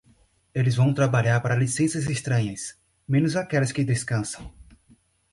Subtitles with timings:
[0.51, 2.75] Eles vão trabalhar para licenças estranhas,
[3.07, 4.51] menos aquelas que descansam.